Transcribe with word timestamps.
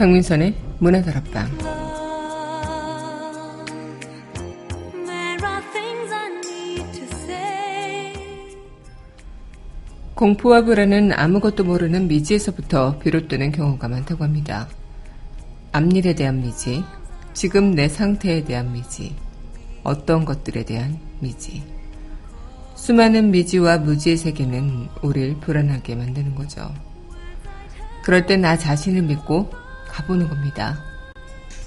강민선의 0.00 0.54
문화다락방 0.78 1.46
공포와 10.14 10.64
불안은 10.64 11.12
아무것도 11.12 11.64
모르는 11.64 12.08
미지에서부터 12.08 12.98
비롯되는 12.98 13.52
경우가 13.52 13.88
많다고 13.88 14.24
합니다. 14.24 14.68
앞일에 15.72 16.14
대한 16.14 16.40
미지, 16.40 16.82
지금 17.34 17.74
내 17.74 17.86
상태에 17.86 18.42
대한 18.44 18.72
미지, 18.72 19.14
어떤 19.82 20.24
것들에 20.24 20.64
대한 20.64 20.98
미지. 21.18 21.62
수많은 22.74 23.32
미지와 23.32 23.76
무지의 23.76 24.16
세계는 24.16 24.88
우리를 25.02 25.40
불안하게 25.40 25.94
만드는 25.94 26.36
거죠. 26.36 26.72
그럴 28.02 28.24
때 28.24 28.38
나 28.38 28.56
자신을 28.56 29.02
믿고 29.02 29.59
가보는 29.90 30.28
겁니다. 30.28 30.78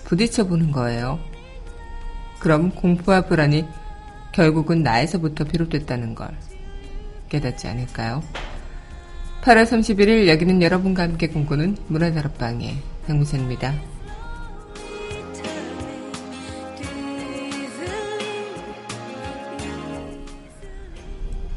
부딪혀 0.05 0.45
보는 0.45 0.71
거예요. 0.71 1.19
그럼 2.39 2.71
공포와 2.71 3.21
불안이 3.21 3.65
결국은 4.31 4.83
나에서부터 4.83 5.45
비롯됐다는 5.45 6.15
걸 6.15 6.35
깨닫지 7.29 7.67
않을까요? 7.67 8.21
8월 9.41 9.65
31일 9.65 10.27
여기는 10.27 10.61
여러분과 10.61 11.03
함께 11.03 11.27
꿈꾸는 11.27 11.77
문화다락방의 11.87 12.77
강무선입니다. 13.07 13.73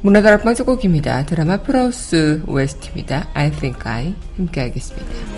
문화다락방 0.03 0.55
첫 0.55 0.65
곡입니다. 0.65 1.27
드라마 1.27 1.57
프라우스 1.59 2.43
OST입니다. 2.47 3.29
I 3.35 3.51
think 3.51 3.81
I 3.85 4.15
함께 4.37 4.61
하겠습니다. 4.61 5.36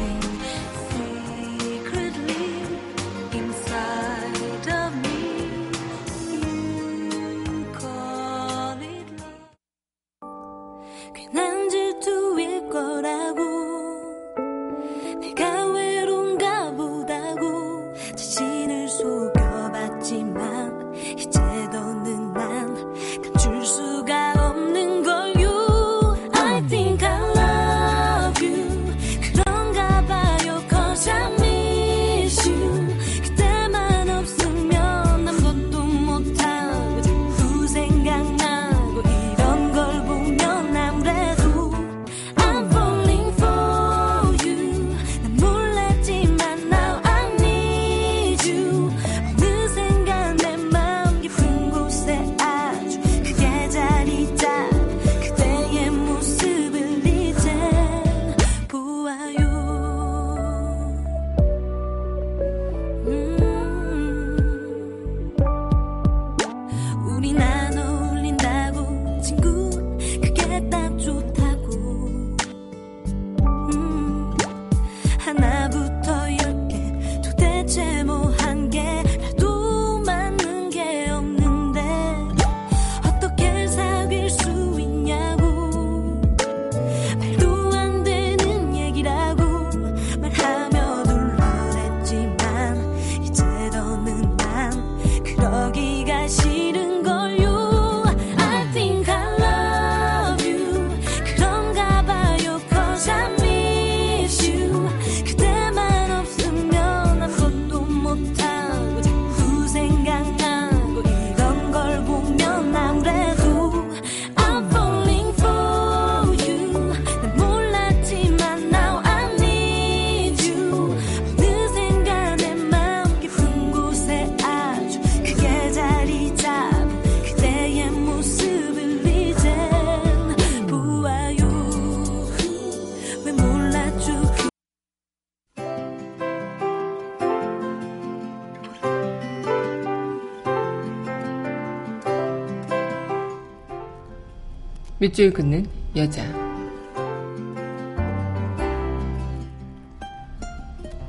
밑줄 145.09 145.33
긋는 145.33 145.67
여자. 145.97 146.23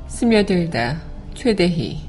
스며들다 0.08 1.02
최대희. 1.34 2.00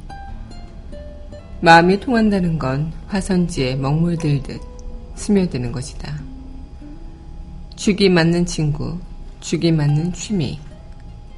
마음이 1.59 1.99
통한다는 1.99 2.57
건 2.57 2.93
화선지에 3.07 3.75
먹물들듯 3.75 4.61
스며드는 5.15 5.73
것이다. 5.73 6.17
죽이 7.75 8.07
맞는 8.07 8.45
친구, 8.45 8.97
죽이 9.41 9.71
맞는 9.73 10.13
취미, 10.13 10.59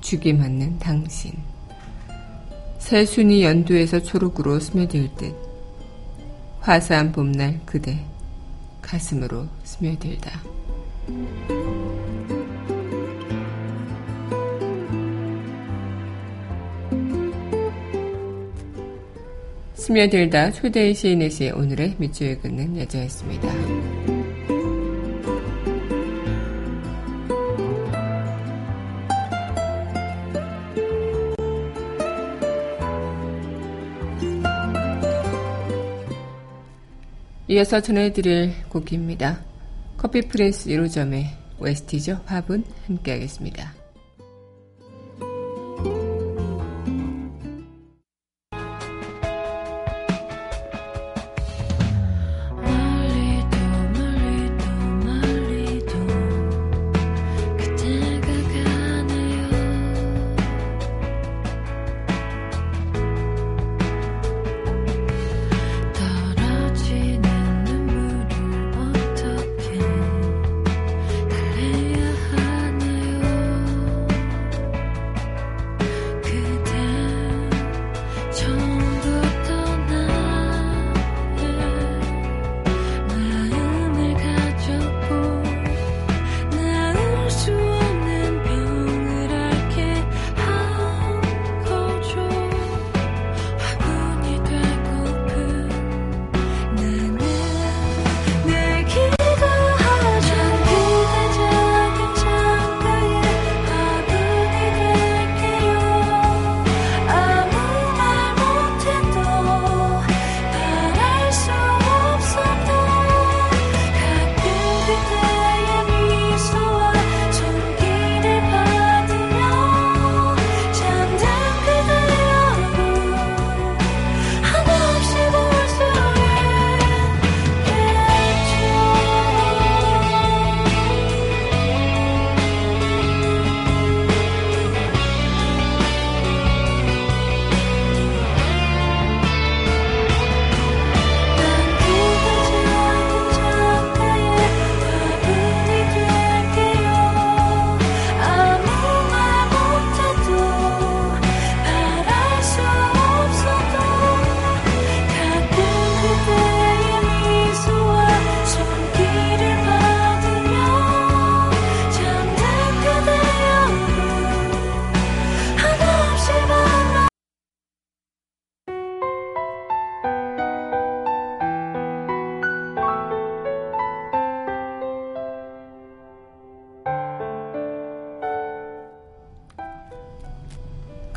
죽이 0.01 0.33
맞는 0.33 0.77
당신. 0.77 1.33
새순이 2.77 3.43
연두에서 3.43 4.03
초록으로 4.03 4.59
스며들 4.59 5.09
듯 5.15 5.35
화사한 6.59 7.11
봄날 7.11 7.59
그대. 7.65 8.12
가슴으로 8.93 9.47
스며들다. 9.63 10.39
스며들다 19.73 20.51
초대의 20.51 20.93
시인의 20.93 21.31
시 21.31 21.49
오늘의 21.49 21.95
밑줄 21.97 22.39
긋는 22.39 22.77
여자였습니다. 22.77 23.82
이어서 37.53 37.81
전해드릴 37.81 38.51
곡입니다. 38.69 39.39
커피 39.95 40.21
프레스 40.21 40.69
1호점의 40.69 41.27
웨스티죠. 41.59 42.21
화분 42.25 42.63
함께 42.87 43.11
하겠습니다. 43.11 43.82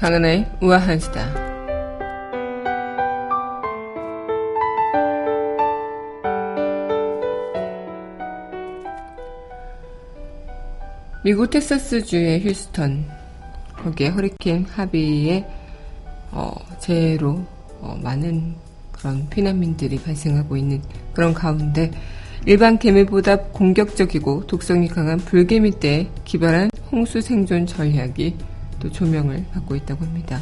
강은하의 0.07 0.47
우아한 0.63 1.01
수다. 1.01 1.27
미국 11.25 11.51
텍사스주의 11.51 12.41
휴스턴 12.45 13.05
거기에 13.83 14.11
허리케인 14.11 14.65
하비의 14.67 15.45
어, 16.31 16.55
재해로 16.79 17.45
어, 17.81 17.99
많은 18.01 18.55
그런 18.93 19.29
피난민들이 19.29 19.97
발생하고 19.97 20.57
있는 20.57 20.81
그런 21.15 21.35
가운데 21.35 21.91
일반 22.47 22.79
개미보다 22.79 23.39
공격적이고 23.49 24.47
독성이 24.47 24.87
강한 24.87 25.19
불개미 25.19 25.81
때 25.81 26.09
기발한 26.25 26.71
홍수 26.93 27.21
생존 27.21 27.67
전략이 27.67 28.37
또 28.81 28.91
조명을 28.91 29.45
받고 29.53 29.77
있다고 29.77 30.05
합니다. 30.05 30.41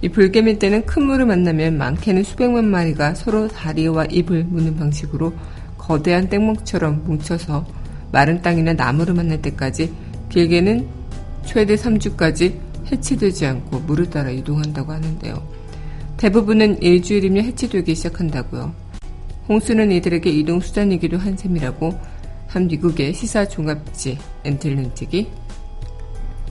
이 0.00 0.08
불개미 0.08 0.58
때는 0.58 0.86
큰 0.86 1.04
물을 1.04 1.26
만나면 1.26 1.76
많게는 1.76 2.22
수백만 2.22 2.66
마리가 2.66 3.14
서로 3.14 3.48
다리와 3.48 4.06
입을 4.06 4.44
무는 4.44 4.76
방식으로 4.76 5.32
거대한 5.76 6.28
땡목처럼 6.28 7.04
뭉쳐서 7.04 7.66
마른 8.12 8.40
땅이나 8.42 8.74
나무를 8.74 9.14
만날 9.14 9.42
때까지 9.42 9.92
길게는 10.28 10.86
최대 11.44 11.74
3주까지 11.74 12.54
해치되지 12.92 13.46
않고 13.46 13.80
물을 13.80 14.08
따라 14.08 14.30
이동한다고 14.30 14.92
하는데요. 14.92 15.42
대부분은 16.16 16.82
일주일이면 16.82 17.44
해치되기 17.44 17.94
시작한다고요. 17.94 18.72
홍수는 19.48 19.92
이들에게 19.92 20.30
이동 20.30 20.60
수단이기도 20.60 21.16
한 21.16 21.36
셈이라고 21.36 21.98
한 22.48 22.66
미국의 22.66 23.14
시사 23.14 23.48
종합지 23.48 24.18
엔틀랜틱이 24.44 25.30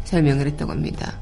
설명을 0.08 0.48
했다고 0.48 0.72
합니다. 0.72 1.14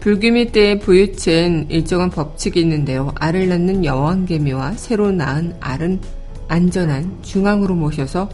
불규미 0.00 0.52
때의 0.52 0.78
부유체엔 0.78 1.66
일정한 1.70 2.10
법칙이 2.10 2.60
있는데요. 2.60 3.12
알을 3.16 3.48
낳는 3.48 3.84
여왕개미와 3.84 4.74
새로 4.74 5.10
낳은 5.10 5.56
알은 5.60 6.00
안전한 6.46 7.18
중앙으로 7.22 7.74
모셔서 7.74 8.30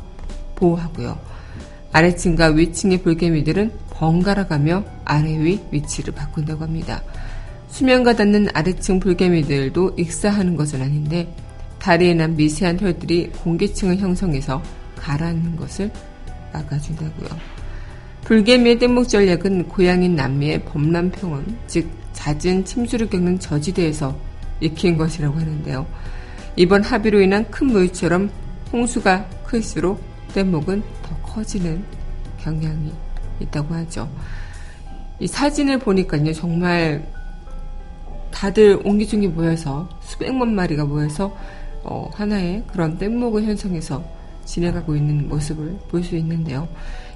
보호하고요. 0.57 1.19
아래층과 1.93 2.49
위층의 2.49 3.03
불개미들은 3.03 3.73
번갈아 3.91 4.47
가며 4.47 4.85
아래 5.05 5.39
위 5.39 5.61
위치를 5.71 6.13
바꾼다고 6.15 6.63
합니다. 6.63 7.03
수면과 7.69 8.15
닿는 8.15 8.49
아래층 8.53 9.01
불개미들도 9.01 9.95
익사하는 9.97 10.57
것은 10.57 10.83
아닌데 10.83 11.35
다리에 11.79 12.15
난 12.15 12.37
미세한 12.37 12.79
혈들이 12.79 13.31
공기층을 13.31 13.99
형성해서 13.99 14.63
가라앉는 14.97 15.57
것을 15.57 15.91
막아준다고요. 16.53 17.54
불개미의 18.25 18.79
뗏목 18.79 19.09
전략은 19.09 19.69
고향인 19.69 20.17
남미의 20.17 20.65
범람평원, 20.65 21.59
즉 21.67 21.87
잦은 22.15 22.65
침수를 22.65 23.11
겪는 23.11 23.39
저지대에서 23.39 24.17
익힌 24.61 24.97
것이라고 24.97 25.39
하는데요. 25.39 25.87
이번 26.57 26.83
합의로 26.83 27.21
인한 27.21 27.51
큰 27.51 27.67
물처럼 27.67 28.31
홍수가 28.73 29.29
클수록 29.45 30.03
뗏목은 30.35 30.83
더 31.03 31.17
커지는 31.19 31.85
경향이 32.41 32.93
있다고 33.41 33.75
하죠. 33.75 34.09
이 35.21 35.27
사진을 35.27 35.79
보니까요, 35.81 36.33
정말 36.33 37.07
다들 38.31 38.81
옹기종기 38.85 39.29
모여서 39.29 39.89
수백만 40.01 40.55
마리가 40.55 40.87
모여서 40.87 41.37
어, 41.83 42.11
하나의 42.15 42.65
그런 42.69 42.97
뗏목을 42.97 43.45
형성해서 43.45 44.03
진행하고 44.47 44.97
있는 44.97 45.29
모습을 45.29 45.79
볼 45.89 46.03
수 46.03 46.17
있는데요. 46.17 46.67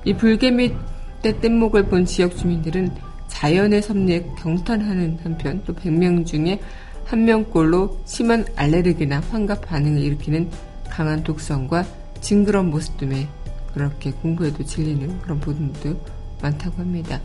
이 0.05 0.15
불개미 0.15 0.75
때 1.23 1.39
뗏목을 1.41 1.87
본 1.87 2.05
지역 2.05 2.37
주민들은 2.37 2.91
자연의 3.29 3.83
섭리에 3.83 4.27
경탄하는 4.39 5.19
한편 5.23 5.63
또 5.65 5.75
100명 5.75 6.27
중에 6.27 6.61
한 7.05 7.25
명꼴로 7.25 8.01
심한 8.05 8.45
알레르기나 8.57 9.21
환각 9.31 9.63
반응을 9.63 10.03
일으키는 10.03 10.51
강한 10.89 11.23
독성과 11.23 11.85
징그러운 12.21 12.71
모습 12.71 12.97
때문에 12.99 13.29
그렇게 13.73 14.11
공부에도 14.11 14.65
질리는 14.65 15.21
그런 15.21 15.41
부분도 15.41 16.01
많다고 16.43 16.79
합니다. 16.79 17.21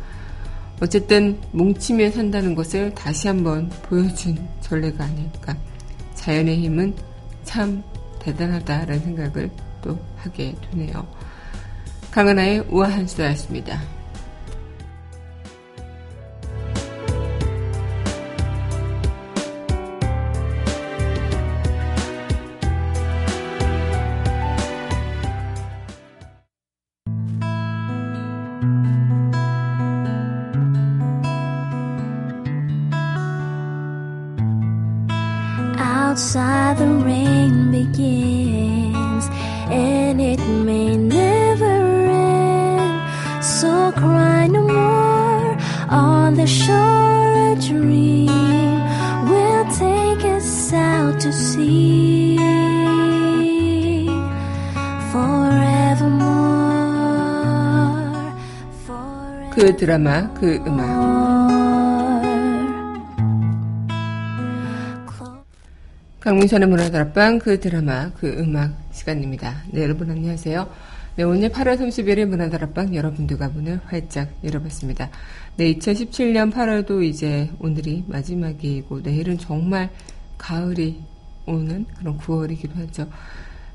어쨌든 0.81 1.39
뭉치며 1.51 2.11
산다는 2.11 2.55
것을 2.55 2.93
다시 2.93 3.27
한번 3.27 3.69
보여준 3.83 4.37
전례가 4.61 5.05
아닐까. 5.05 5.55
자연의 6.15 6.57
힘은 6.57 6.93
참 7.43 7.83
대단하다라는 8.19 8.99
생각을 8.99 9.49
또 9.81 9.99
하게 10.17 10.55
되네요. 10.71 11.05
강은하의 12.13 12.65
우아한 12.69 13.07
수다였습니다. 13.07 13.81
드라마 59.83 60.33
그 60.35 60.63
음악 60.65 60.87
강민선의 66.21 66.69
문화다락방 66.69 67.39
그 67.39 67.59
드라마 67.59 68.09
그 68.13 68.29
음악 68.29 68.77
시간입니다. 68.93 69.63
네 69.73 69.83
여러분 69.83 70.09
안녕하세요. 70.09 70.69
네 71.17 71.23
오늘 71.23 71.49
8월 71.49 71.77
31일 71.77 72.27
문화다락방 72.27 72.95
여러분들과 72.95 73.49
문을 73.49 73.81
활짝 73.83 74.29
열어봤습니다. 74.41 75.09
네 75.57 75.73
2017년 75.75 76.53
8월도 76.53 77.03
이제 77.03 77.49
오늘이 77.59 78.05
마지막이고 78.07 79.01
내일은 79.01 79.37
정말 79.37 79.89
가을이 80.37 81.01
오는 81.45 81.85
그런 81.99 82.17
9월이기도 82.19 82.73
하죠. 82.75 83.09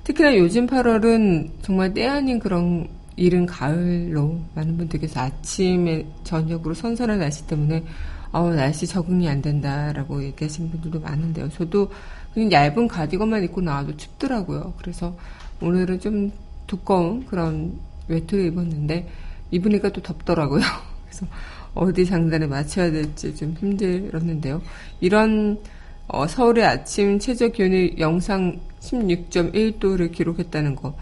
특히나 0.05 0.39
요즘 0.39 0.67
8월은 0.67 1.51
정말 1.61 1.93
때 1.93 2.07
아닌 2.07 2.39
그런 2.39 2.89
이른 3.19 3.47
가을로 3.47 4.39
많은 4.55 4.77
분들께서 4.77 5.21
아침에 5.21 6.07
저녁으로 6.23 6.73
선선한 6.73 7.19
날씨 7.19 7.47
때문에 7.47 7.85
어, 8.31 8.51
날씨 8.51 8.87
적응이 8.87 9.29
안 9.29 9.43
된다라고 9.43 10.23
얘기하시는 10.23 10.71
분들도 10.71 11.01
많은데요. 11.01 11.49
저도 11.51 11.91
그냥 12.33 12.53
얇은 12.53 12.87
가디건만 12.87 13.43
입고 13.45 13.61
나와도 13.61 13.97
춥더라고요. 13.97 14.75
그래서 14.79 15.17
오늘은 15.61 15.99
좀 15.99 16.31
두꺼운 16.69 17.27
그런 17.27 17.79
외투를 18.07 18.47
입었는데 18.47 19.09
입으니까 19.51 19.91
또 19.91 20.01
덥더라고요. 20.01 20.61
그래서 21.05 21.27
어디 21.75 22.07
장단에 22.07 22.47
맞춰야 22.47 22.93
될지 22.93 23.35
좀 23.35 23.55
힘들었는데요. 23.59 24.63
이런 25.01 25.59
어, 26.07 26.27
서울의 26.27 26.65
아침 26.65 27.19
최저 27.19 27.49
기온이 27.49 27.97
영상 27.99 28.61
16.1도를 28.81 30.13
기록했다는 30.13 30.77
거. 30.77 30.95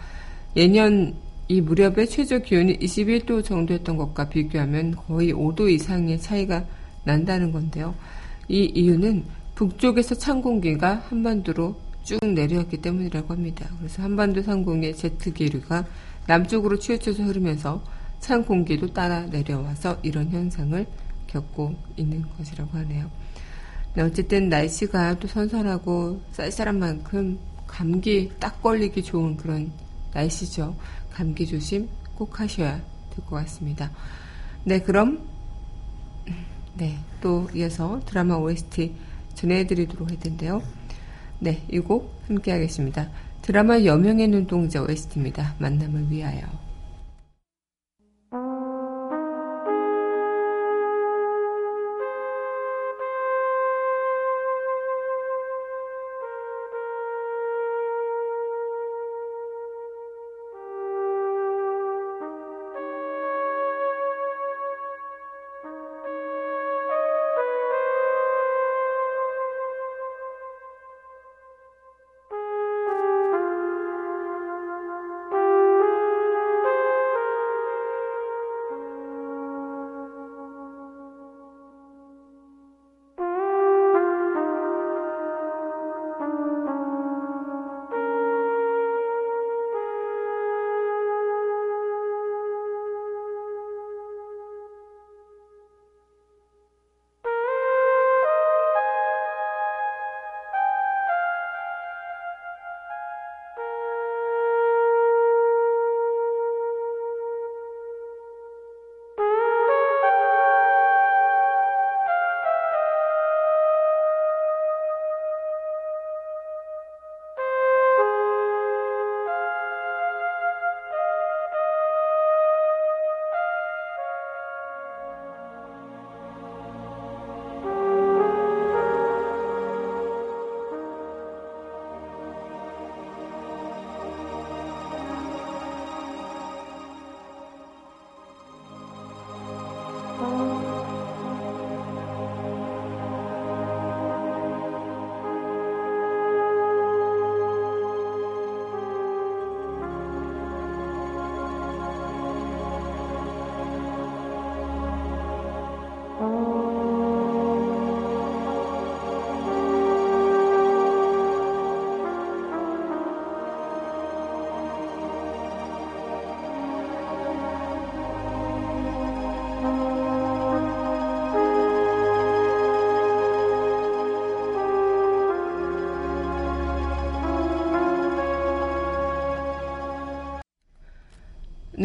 예년 0.55 1.13
이 1.49 1.61
무렵에 1.61 2.05
최저 2.05 2.39
기온이 2.39 2.77
21도 2.79 3.43
정도였던 3.43 3.95
것과 3.95 4.29
비교하면 4.29 4.95
거의 4.95 5.33
5도 5.33 5.69
이상의 5.69 6.19
차이가 6.19 6.65
난다는 7.05 7.51
건데요. 7.51 7.95
이 8.49 8.65
이유는 8.65 9.23
북쪽에서 9.55 10.15
찬 10.15 10.41
공기가 10.41 11.03
한반도로 11.07 11.75
쭉 12.03 12.19
내려왔기 12.25 12.77
때문이라고 12.77 13.33
합니다. 13.33 13.67
그래서 13.79 14.03
한반도 14.03 14.41
상공의 14.41 14.95
제트 14.95 15.33
기류가 15.33 15.85
남쪽으로 16.27 16.79
치우쳐서 16.79 17.23
흐르면서 17.23 17.81
찬 18.19 18.43
공기도 18.43 18.87
따라 18.87 19.21
내려와서 19.21 19.99
이런 20.03 20.29
현상을 20.29 20.85
겪고 21.27 21.75
있는 21.95 22.23
것이라고 22.37 22.77
하네요. 22.77 23.09
네, 23.93 24.03
어쨌든 24.03 24.49
날씨가 24.49 25.19
또 25.19 25.27
선선하고 25.27 26.21
쌀쌀한 26.31 26.77
만큼 26.77 27.39
감기 27.65 28.31
딱 28.39 28.61
걸리기 28.61 29.03
좋은 29.03 29.37
그런 29.37 29.71
날씨죠. 30.13 30.75
감기 31.17 31.47
조심 31.47 31.89
꼭 32.15 32.39
하셔야 32.39 32.79
될 33.09 33.25
것 33.25 33.37
같습니다. 33.37 33.89
네, 34.63 34.79
그럼 34.79 35.27
네, 36.75 36.99
또 37.21 37.49
이어서 37.55 37.99
드라마 38.05 38.35
OST 38.35 38.93
전해드리도록 39.33 40.09
할 40.11 40.19
텐데요. 40.19 40.61
네, 41.39 41.63
이 41.71 41.79
곡 41.79 42.13
함께 42.27 42.51
하겠습니다. 42.51 43.09
드라마 43.41 43.83
여명의 43.83 44.27
눈동자 44.27 44.83
OST입니다. 44.83 45.55
만남을 45.57 46.11
위하여. 46.11 46.66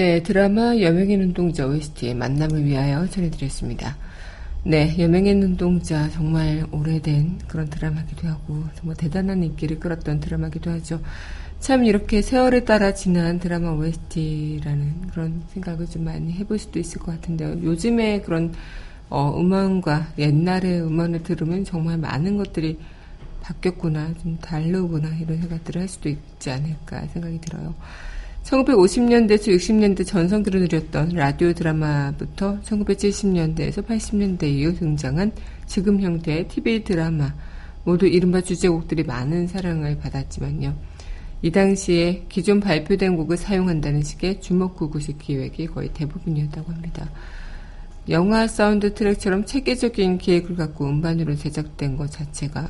네, 0.02 0.21
드라마 0.21 0.76
여명의 0.80 1.16
눈동자 1.16 1.64
OST의 1.64 2.14
만남을 2.14 2.64
위하여 2.64 3.06
전해드렸습니다. 3.06 3.97
네, 4.64 4.97
여명의 4.99 5.37
눈동자 5.37 6.11
정말 6.11 6.66
오래된 6.73 7.38
그런 7.47 7.71
드라마기도 7.71 8.26
하고 8.26 8.64
정말 8.75 8.97
대단한 8.97 9.44
인기를 9.44 9.78
끌었던 9.78 10.18
드라마기도 10.18 10.73
하죠. 10.73 11.00
참 11.61 11.85
이렇게 11.85 12.21
세월에 12.21 12.64
따라 12.64 12.94
지난 12.94 13.38
드라마 13.38 13.71
OST라는 13.71 15.06
그런 15.12 15.44
생각을 15.54 15.87
좀 15.87 16.02
많이 16.02 16.32
해볼 16.32 16.59
수도 16.59 16.80
있을 16.80 17.00
것 17.00 17.12
같은데요. 17.12 17.62
요즘에 17.62 18.23
그런 18.23 18.52
어, 19.09 19.38
음원과 19.38 20.14
옛날의 20.18 20.82
음원을 20.82 21.23
들으면 21.23 21.64
정말 21.64 21.97
많은 21.97 22.38
것들이 22.38 22.76
바뀌었구나, 23.40 24.14
좀 24.21 24.37
다르구나 24.38 25.11
이런 25.21 25.38
생각들을 25.38 25.80
할 25.80 25.88
수도 25.88 26.09
있지 26.09 26.50
않을까 26.50 27.06
생각이 27.06 27.40
들어요. 27.40 27.76
1950년대 28.44 29.32
에서 29.32 29.50
60년대 29.52 30.06
전성기를 30.06 30.61
누렸던 30.62 31.11
라디오 31.11 31.52
드라마부터 31.52 32.58
1970년대에서 32.61 33.87
80년대 33.87 34.44
이후 34.44 34.75
등장한 34.75 35.32
지금 35.66 36.00
형태의 36.00 36.49
TV 36.49 36.84
드라마 36.84 37.34
모두 37.84 38.06
이른바 38.06 38.40
주제곡들이 38.40 39.02
많은 39.04 39.46
사랑을 39.46 39.99
받았지만요. 39.99 40.75
이 41.42 41.50
당시에 41.50 42.25
기존 42.28 42.61
발표된 42.61 43.16
곡을 43.16 43.37
사용한다는 43.37 44.02
식의 44.02 44.40
주먹구구식 44.40 45.18
기획이 45.18 45.66
거의 45.66 45.92
대부분이었다고 45.92 46.72
합니다. 46.72 47.11
영화 48.08 48.49
사운드 48.49 48.94
트랙처럼 48.94 49.46
체계적인 49.46 50.18
기획을 50.18 50.56
갖고 50.56 50.87
음반으로 50.87 51.37
제작된 51.37 51.96
것 51.96 52.11
자체가 52.11 52.68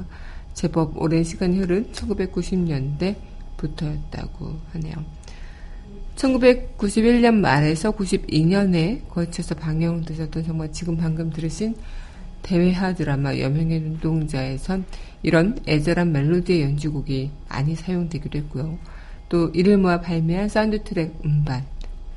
제법 0.55 1.01
오랜 1.01 1.25
시간이 1.25 1.59
흐른 1.59 1.91
1990년대부터였다고 1.93 4.57
하네요. 4.73 5.22
1991년 6.17 7.35
말에서 7.35 7.91
92년에 7.93 9.09
걸쳐서 9.09 9.55
방영되셨던 9.55 10.45
정말 10.45 10.73
지금 10.73 10.97
방금 10.97 11.31
들으신 11.31 11.75
대회하 12.43 12.95
드라마 12.95 13.39
여명의 13.39 13.81
눈동자에선 13.81 14.85
이런 15.23 15.59
애절한 15.67 16.13
멜로디의 16.13 16.63
연주곡이 16.63 17.31
많이 17.49 17.75
사용되기도 17.75 18.39
했고요. 18.39 18.79
또 19.29 19.49
이를 19.51 19.79
모아 19.79 20.01
발매한 20.01 20.49
사운드 20.49 20.83
트랙 20.83 21.21
음반 21.25 21.65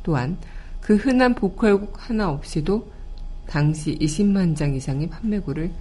또한 0.03 0.37
그 0.81 0.95
흔한 0.95 1.33
보컬곡 1.33 2.09
하나 2.09 2.29
없이도 2.29 2.91
당시 3.47 3.97
20만 3.97 4.55
장 4.55 4.75
이상의 4.75 5.07
판매고를 5.09 5.71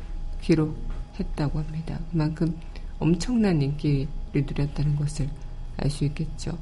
기록했다고 0.43 1.59
합니다. 1.59 1.99
그만큼 2.11 2.55
엄청난 2.99 3.61
인기를 3.61 4.07
누렸다는 4.33 4.97
것을 4.97 5.29
알 5.79 5.91
수 5.91 6.05
있겠죠. 6.05 6.57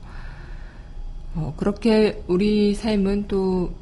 어, 1.35 1.55
그렇게 1.57 2.23
우리 2.27 2.75
삶은 2.75 3.27
또 3.29 3.73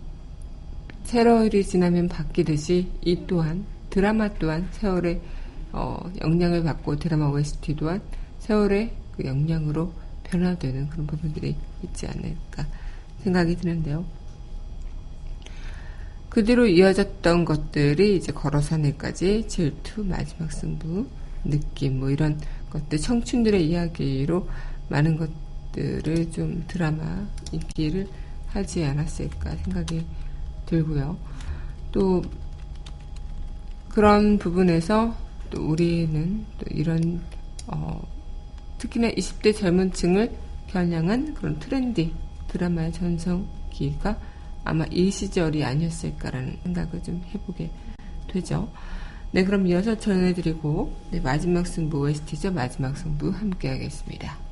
세월이 1.05 1.65
지나면 1.65 2.09
바뀌듯이 2.09 2.89
이 3.03 3.27
또한 3.27 3.65
드라마 3.91 4.33
또한 4.35 4.69
세월의 4.71 5.21
어, 5.73 5.99
영향을 6.21 6.63
받고 6.63 6.97
드라마 6.97 7.29
OST 7.29 7.75
또한 7.77 8.01
세월의 8.39 8.93
그 9.17 9.25
영향으로 9.25 9.93
변화되는 10.25 10.89
그런 10.91 11.07
부분들이 11.07 11.57
있지 11.83 12.07
않을까 12.07 12.67
생각이 13.25 13.57
드는데요. 13.57 14.05
그 16.29 16.45
뒤로 16.45 16.67
이어졌던 16.67 17.45
것들이 17.45 18.17
이제 18.17 18.33
걸어산늘까지 18.33 19.49
질투, 19.49 20.05
마지막 20.05 20.53
승부, 20.53 21.05
느낌, 21.45 21.99
뭐 21.99 22.11
이런 22.11 22.39
것들, 22.71 22.99
청춘들의 22.99 23.69
이야기로 23.69 24.49
많은 24.89 25.17
것들을 25.73 26.33
좀 26.33 26.65
드라마 26.67 27.27
인기를 27.53 28.09
하지 28.49 28.85
않았을까 28.85 29.57
생각이 29.57 30.05
들고요. 30.67 31.17
또 31.93 32.23
그런 33.89 34.39
부분에서 34.39 35.15
또 35.51 35.69
우리는 35.69 36.45
또 36.59 36.67
이런 36.71 37.21
어, 37.67 38.01
특히나 38.79 39.11
20대 39.11 39.57
젊은 39.57 39.93
층을 39.93 40.31
겨냥한 40.69 41.35
그런 41.35 41.59
트렌디 41.59 42.15
드라마의 42.49 42.93
전성기가 42.93 44.19
아마 44.65 44.85
이 44.91 45.11
시절이 45.11 45.65
아니었을까라는 45.65 46.59
생각을 46.63 47.03
좀 47.03 47.23
해보게 47.35 47.71
되죠. 48.29 48.71
네, 49.33 49.45
그럼 49.45 49.67
이어서 49.67 49.97
전해드리고 49.97 50.93
네, 51.11 51.21
마지막 51.21 51.67
승부 51.67 52.01
OST죠. 52.01 52.53
마지막 52.53 52.97
승부 52.97 53.31
함께 53.31 53.69
하겠습니다. 53.69 54.50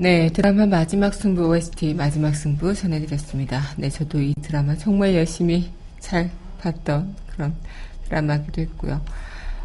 네, 0.00 0.28
드라마 0.28 0.64
마지막 0.64 1.12
승부 1.12 1.48
OST 1.48 1.94
마지막 1.94 2.32
승부 2.32 2.72
전해드렸습니다. 2.72 3.60
네, 3.76 3.90
저도 3.90 4.20
이 4.20 4.32
드라마 4.42 4.76
정말 4.76 5.12
열심히 5.16 5.72
잘 5.98 6.30
봤던 6.60 7.16
그런 7.26 7.56
드라마기도 8.04 8.62
했고요. 8.62 9.00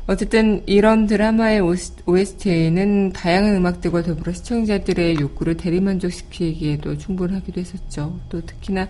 어쨌든 0.08 0.64
이런 0.66 1.06
드라마의 1.06 1.62
OST는 2.08 3.12
다양한 3.14 3.58
음악들과 3.58 4.02
더불어 4.02 4.34
시청자들의 4.34 5.18
욕구를 5.20 5.56
대리만족시키기에도 5.56 6.98
충분하기도 6.98 7.62
했었죠. 7.62 8.20
또 8.30 8.44
특히나 8.44 8.88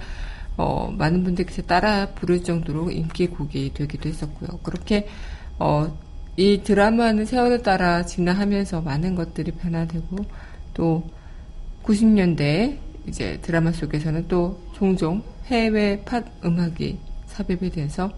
어, 0.56 0.96
많은 0.98 1.26
분들께서 1.26 1.64
따라 1.64 2.08
부를 2.16 2.42
정도로 2.42 2.90
인기곡이 2.90 3.74
되기도 3.74 4.08
했었고요. 4.08 4.60
그렇게 4.64 5.10
어, 5.60 5.94
이 6.38 6.62
드라마는 6.64 7.26
세월을 7.26 7.64
따라 7.64 8.06
진화하면서 8.06 8.80
많은 8.80 9.16
것들이 9.16 9.52
변화되고 9.52 10.26
또 10.74 11.04
90년대 11.84 12.78
이제 13.08 13.40
드라마 13.42 13.72
속에서는 13.72 14.28
또 14.28 14.60
종종 14.74 15.22
해외 15.46 16.02
팟 16.04 16.24
음악이 16.44 16.98
삽입이 17.28 17.72
돼서 17.72 18.12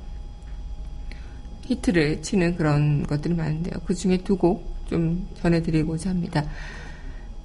히트를 1.64 2.22
치는 2.22 2.56
그런 2.56 3.04
것들이 3.04 3.34
많은데요. 3.34 3.74
그 3.86 3.94
중에 3.96 4.18
두 4.18 4.38
곡 4.38 4.76
좀 4.86 5.28
전해드리고자 5.42 6.10
합니다. 6.12 6.44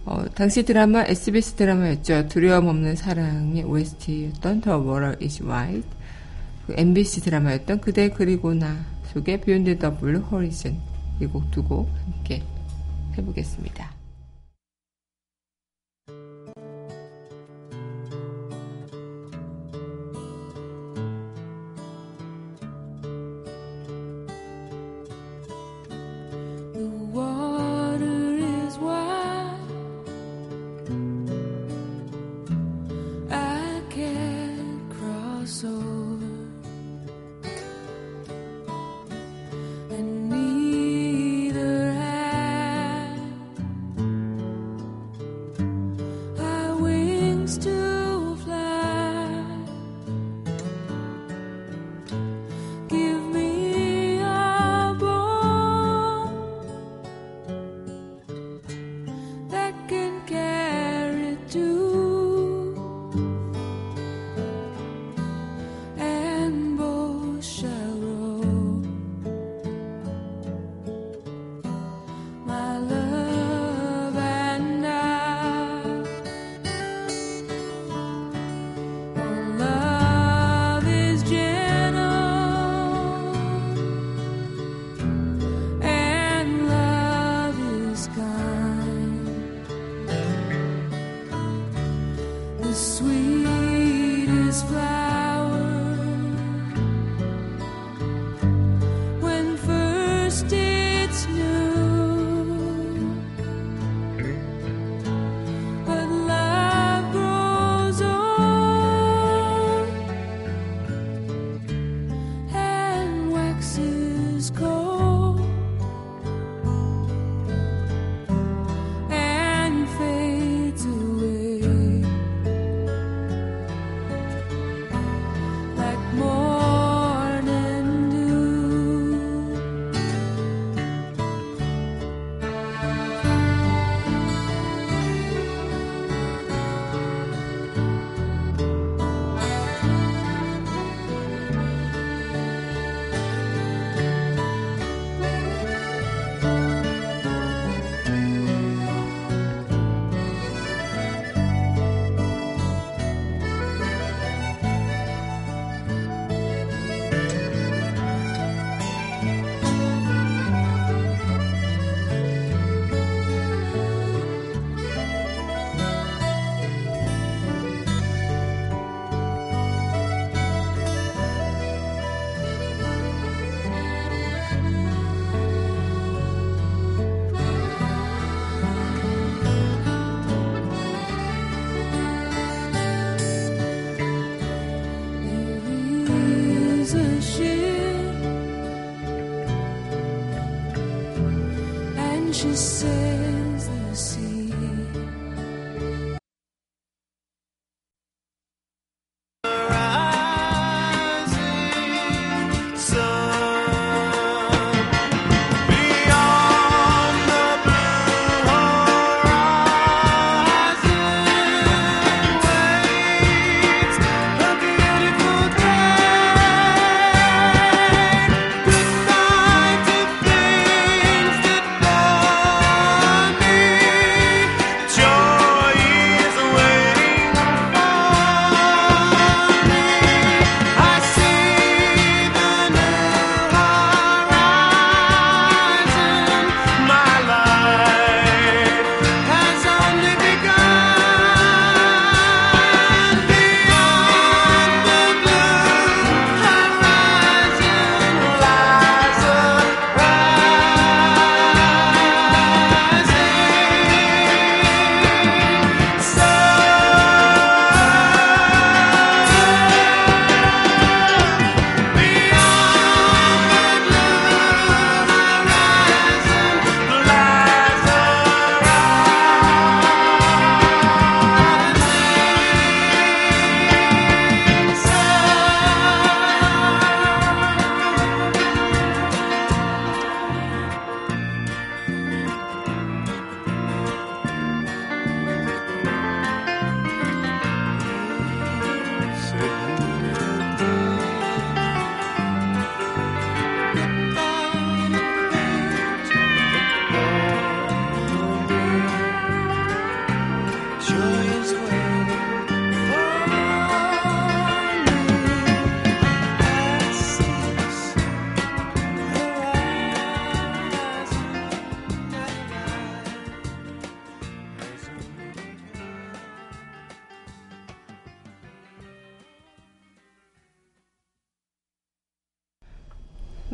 어, 0.04 0.24
당시 0.35 0.62
드라마 0.64 1.04
SBS 1.04 1.54
드라마였죠. 1.54 2.28
두려움 2.28 2.68
없는 2.68 2.96
사랑의 2.96 3.64
OST였던 3.64 4.61
The 4.62 4.78
Water 4.78 5.16
Is 5.22 5.42
White. 5.42 5.88
그 6.66 6.74
MBC 6.76 7.22
드라마였던 7.22 7.80
그대 7.80 8.11
그리고 8.11 8.54
나 8.54 8.85
속의 9.12 9.40
Beyond 9.42 9.78
the 9.78 9.96
Blue 9.98 10.22
Horizon 10.30 10.80
이 11.20 11.26
곡 11.26 11.50
두 11.50 11.62
곡 11.64 11.88
함께 12.04 12.42
해보겠습니다. 13.16 13.99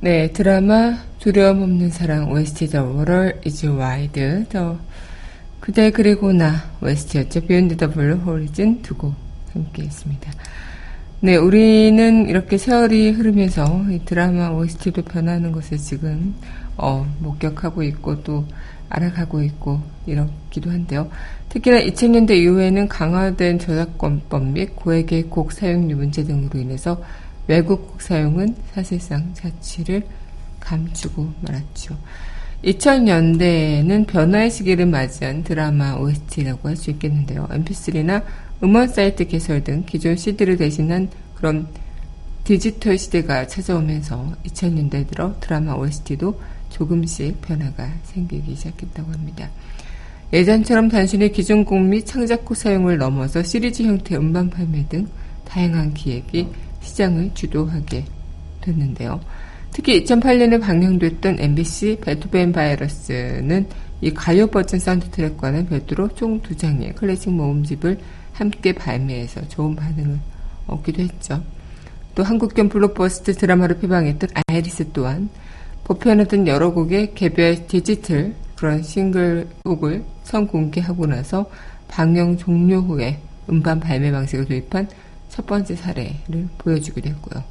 네, 0.06 0.30
드라마 0.30 0.98
두려움 1.18 1.62
없는 1.62 1.90
사랑 1.90 2.30
OST 2.30 2.68
The 2.68 2.86
Water 2.86 3.40
is 3.44 3.66
Wide 3.66 4.44
더 4.48 4.78
그대 5.58 5.90
그리고 5.90 6.32
나 6.32 6.62
OST였죠. 6.80 7.40
Beyond 7.40 7.76
the 7.76 7.92
Blue 7.92 8.20
Horizon 8.20 8.82
두곡 8.82 9.12
함께 9.52 9.82
했습니다. 9.82 10.30
네, 11.18 11.34
우리는 11.34 12.28
이렇게 12.28 12.56
세월이 12.56 13.10
흐르면서 13.10 13.84
이 13.90 13.98
드라마 14.04 14.50
OST도 14.50 15.02
변하는 15.02 15.50
것을 15.50 15.76
지금 15.78 16.36
어, 16.76 17.04
목격하고 17.18 17.82
있고 17.82 18.22
또 18.22 18.44
알아가고 18.88 19.42
있고 19.42 19.80
이렇기도 20.06 20.70
한데요. 20.70 21.10
특히나 21.48 21.80
2000년대 21.80 22.30
이후에는 22.30 22.86
강화된 22.86 23.58
저작권법 23.58 24.44
및 24.50 24.76
고액의 24.76 25.24
곡 25.24 25.50
사용료 25.50 25.96
문제 25.96 26.22
등으로 26.22 26.60
인해서 26.60 27.02
외국 27.48 27.92
곡 27.92 28.02
사용은 28.02 28.56
사실상 28.72 29.32
자취를 29.34 30.06
감추고 30.60 31.32
말았죠. 31.42 31.96
2000년대에는 32.64 34.06
변화의 34.06 34.50
시기를 34.50 34.86
맞이한 34.86 35.44
드라마 35.44 35.94
OST라고 35.94 36.68
할 36.68 36.76
수 36.76 36.90
있겠는데요. 36.90 37.46
mp3나 37.48 38.22
음원 38.62 38.88
사이트 38.88 39.26
개설 39.26 39.62
등 39.62 39.84
기존 39.86 40.16
CD를 40.16 40.56
대신한 40.56 41.08
그런 41.34 41.68
디지털 42.44 42.96
시대가 42.98 43.46
찾아오면서 43.46 44.34
2000년대 44.46 45.08
들어 45.08 45.34
드라마 45.40 45.74
OST도 45.74 46.40
조금씩 46.70 47.40
변화가 47.42 47.88
생기기 48.04 48.56
시작했다고 48.56 49.12
합니다. 49.12 49.50
예전처럼 50.32 50.88
단순히 50.88 51.30
기존곡 51.30 51.80
및 51.80 52.04
창작곡 52.04 52.56
사용을 52.56 52.98
넘어서 52.98 53.42
시리즈 53.42 53.82
형태 53.82 54.16
음반 54.16 54.50
판매 54.50 54.84
등 54.88 55.06
다양한 55.44 55.94
기획이 55.94 56.48
시장을 56.86 57.32
주도하게 57.34 58.04
됐는데요. 58.62 59.20
특히 59.72 60.02
2008년에 60.04 60.60
방영됐던 60.60 61.38
MBC 61.38 61.98
베토벤 62.00 62.52
바이러스는 62.52 63.66
이 64.00 64.12
가요 64.12 64.46
버전 64.46 64.80
사운드 64.80 65.10
트랙과는 65.10 65.66
별도로 65.66 66.08
총 66.14 66.40
두 66.40 66.56
장의 66.56 66.94
클래식 66.94 67.30
모음집을 67.32 67.98
함께 68.32 68.72
발매해서 68.72 69.48
좋은 69.48 69.74
반응을 69.74 70.18
얻기도 70.66 71.02
했죠. 71.02 71.42
또 72.14 72.22
한국형 72.22 72.68
블록버스터 72.68 73.34
드라마로 73.34 73.76
표방했던 73.76 74.30
아이리스 74.46 74.90
또한 74.92 75.28
보편하던 75.84 76.46
여러 76.46 76.72
곡의 76.72 77.14
개별 77.14 77.66
디지털 77.66 78.34
그런 78.56 78.82
싱글곡을 78.82 80.04
선공개하고 80.24 81.06
나서 81.06 81.48
방영 81.88 82.38
종료 82.38 82.80
후에 82.80 83.18
음반 83.50 83.78
발매 83.78 84.10
방식을 84.10 84.46
도입한 84.46 84.88
첫 85.36 85.44
번째 85.44 85.76
사례를 85.76 86.48
보여주기도 86.56 87.10
했고요. 87.10 87.44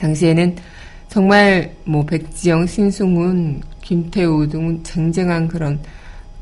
당시에는 0.00 0.56
정말 1.08 1.76
뭐 1.84 2.04
백지영, 2.04 2.66
신승훈, 2.66 3.62
김태우 3.80 4.48
등 4.48 4.82
쟁쟁한 4.82 5.46
그런 5.46 5.80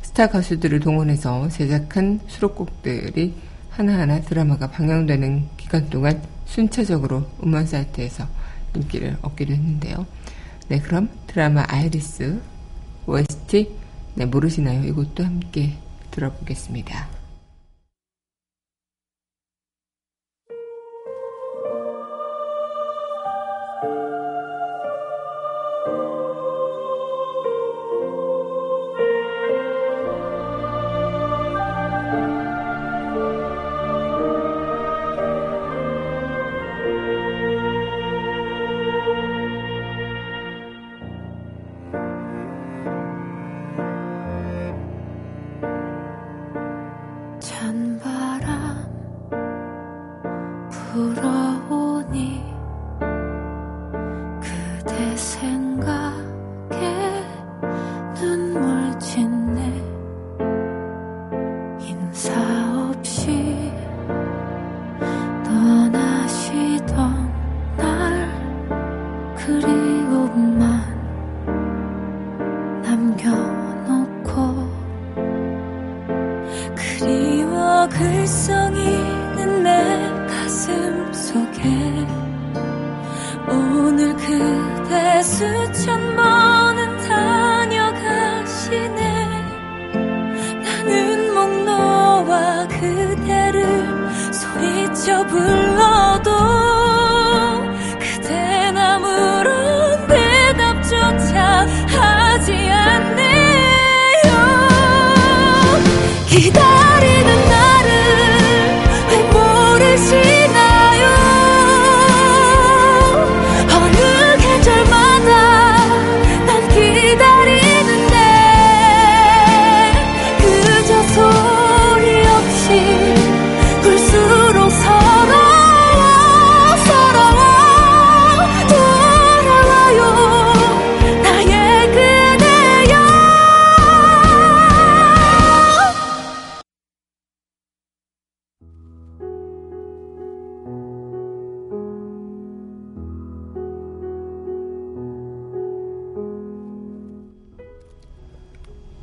스타 0.00 0.29
가수들을 0.29 0.81
동원해서 0.81 1.46
제작한 1.50 2.20
수록곡들이 2.26 3.35
하나하나 3.68 4.22
드라마가 4.22 4.70
방영되는 4.70 5.46
기간 5.59 5.90
동안 5.90 6.22
순차적으로 6.46 7.29
음원 7.44 7.66
사이트에서 7.66 8.26
인기를 8.74 9.18
얻기도 9.20 9.53
했는데요. 9.53 10.07
네, 10.68 10.81
그럼 10.81 11.11
드라마 11.26 11.66
아이리스 11.68 12.40
OST 13.07 13.76
네, 14.14 14.24
모르시나요? 14.24 14.85
이것도 14.85 15.22
함께 15.22 15.74
들어보겠습니다. 16.11 17.19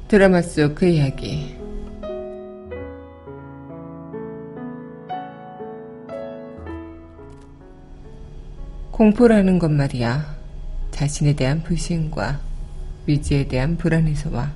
드라마 0.07 0.41
속 0.41 0.73
그 0.73 0.85
이야기. 0.85 1.53
공포라는 8.91 9.59
것 9.59 9.69
말이야. 9.69 10.37
자신에 10.91 11.33
대한 11.33 11.61
불신과 11.61 12.39
위지에 13.05 13.49
대한 13.49 13.75
불안에서 13.75 14.31
와. 14.31 14.53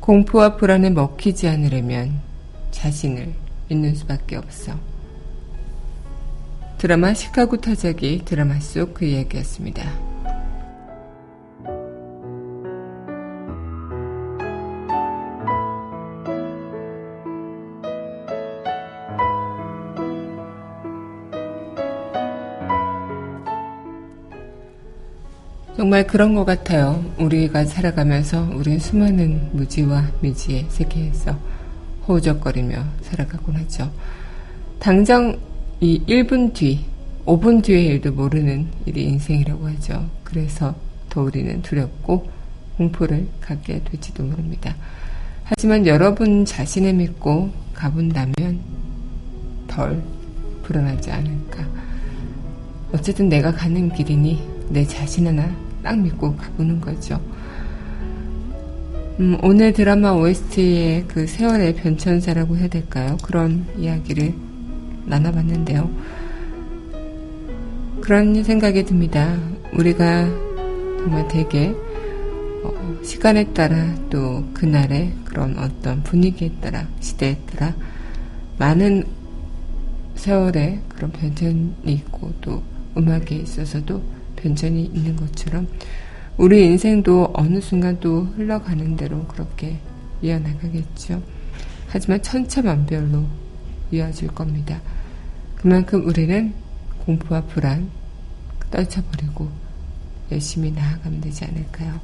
공포와 0.00 0.56
불안에 0.56 0.90
먹히지 0.90 1.48
않으려면 1.48 2.20
자신을 2.70 3.32
믿는 3.68 3.94
수밖에 3.94 4.36
없어. 4.36 4.74
드라마 6.76 7.14
시카고 7.14 7.62
타자기 7.62 8.22
드라마 8.26 8.60
속 8.60 8.92
그 8.92 9.06
이야기였습니다. 9.06 10.07
정말 25.88 26.06
그런 26.06 26.34
것 26.34 26.44
같아요. 26.44 27.02
우리가 27.16 27.64
살아가면서 27.64 28.50
우린 28.52 28.78
수많은 28.78 29.48
무지와 29.52 30.04
미지의 30.20 30.66
세계에서 30.68 31.34
호우적거리며 32.06 32.84
살아가곤 33.00 33.56
하죠. 33.56 33.90
당장 34.80 35.38
이 35.80 36.04
1분 36.06 36.52
뒤, 36.52 36.84
5분 37.24 37.62
뒤의 37.62 37.86
일도 37.86 38.12
모르는 38.12 38.66
일이 38.84 39.04
인생이라고 39.04 39.66
하죠. 39.66 40.10
그래서 40.24 40.74
더 41.08 41.22
우리는 41.22 41.62
두렵고 41.62 42.28
공포를 42.76 43.26
갖게 43.40 43.82
될지도 43.82 44.24
모릅니다. 44.24 44.76
하지만 45.44 45.86
여러분 45.86 46.44
자신을 46.44 46.92
믿고 46.92 47.50
가본다면 47.72 48.60
덜 49.68 50.02
불안하지 50.64 51.10
않을까. 51.12 51.66
어쨌든 52.92 53.30
내가 53.30 53.52
가는 53.52 53.90
길이니 53.90 54.46
내 54.68 54.84
자신 54.84 55.28
하나 55.28 55.67
딱 55.82 55.98
믿고 55.98 56.36
가보는 56.36 56.80
거죠. 56.80 57.20
음, 59.20 59.36
오늘 59.42 59.72
드라마 59.72 60.12
OST의 60.12 61.06
그 61.08 61.26
세월의 61.26 61.74
변천사라고 61.74 62.56
해야 62.56 62.68
될까요? 62.68 63.16
그런 63.22 63.66
이야기를 63.76 64.32
나눠봤는데요. 65.06 65.90
그런 68.00 68.44
생각이 68.44 68.84
듭니다. 68.84 69.36
우리가 69.72 70.24
정말 70.98 71.26
되게 71.28 71.74
어, 72.62 72.98
시간에 73.02 73.44
따라 73.52 73.94
또 74.08 74.44
그날의 74.54 75.12
그런 75.24 75.58
어떤 75.58 76.02
분위기에 76.02 76.52
따라 76.60 76.86
시대에 77.00 77.36
따라 77.52 77.74
많은 78.58 79.04
세월의 80.14 80.80
그런 80.88 81.10
변천이 81.12 81.72
있고 81.86 82.32
또 82.40 82.62
음악에 82.96 83.36
있어서도 83.36 84.17
변천이 84.38 84.84
있는 84.86 85.16
것처럼 85.16 85.68
우리 86.36 86.64
인생도 86.64 87.32
어느 87.34 87.60
순간 87.60 87.98
또 88.00 88.22
흘러가는 88.36 88.96
대로 88.96 89.26
그렇게 89.26 89.78
이어나가겠죠. 90.22 91.22
하지만 91.88 92.22
천차만별로 92.22 93.24
이어질 93.90 94.28
겁니다. 94.28 94.80
그만큼 95.56 96.06
우리는 96.06 96.54
공포와 97.04 97.42
불안 97.42 97.90
떨쳐버리고 98.70 99.48
열심히 100.30 100.70
나아가면 100.70 101.20
되지 101.22 101.44
않을까요? 101.44 102.00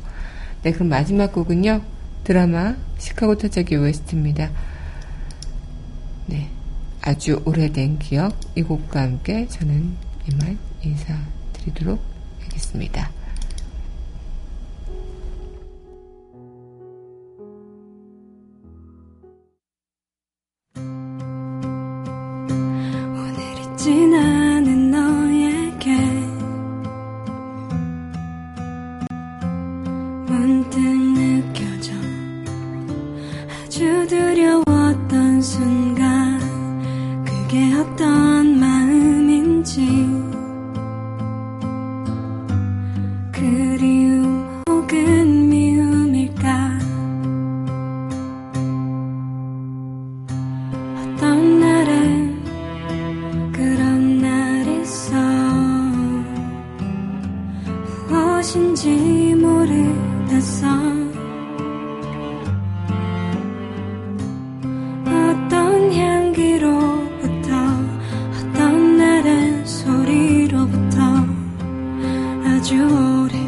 네, 0.62 0.72
그럼 0.72 0.88
마지막 0.88 1.32
곡은요. 1.32 1.82
드라마 2.24 2.74
시카고 2.98 3.36
타자기 3.36 3.76
OST입니다. 3.76 4.50
네. 6.26 6.50
아주 7.02 7.42
오래된 7.44 7.98
기억 7.98 8.40
이 8.54 8.62
곡과 8.62 9.02
함께 9.02 9.46
저는 9.46 9.94
이만 10.26 10.58
인사드리도록 10.82 12.13
하겠습니다. 12.54 13.13
아주 72.74 73.43